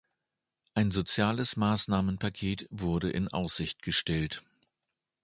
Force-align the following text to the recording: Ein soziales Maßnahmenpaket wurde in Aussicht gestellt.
Ein 0.73 0.89
soziales 0.89 1.57
Maßnahmenpaket 1.57 2.65
wurde 2.71 3.11
in 3.11 3.27
Aussicht 3.27 3.83
gestellt. 3.83 4.41